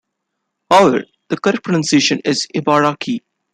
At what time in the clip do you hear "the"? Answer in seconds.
1.29-1.37